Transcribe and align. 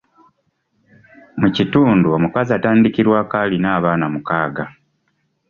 Mu 1.39 1.47
kitundu, 1.55 2.07
omukazi 2.17 2.51
atandikirwako 2.57 3.33
alina 3.43 3.67
abaana 3.77 4.05
mukaaga. 4.13 4.65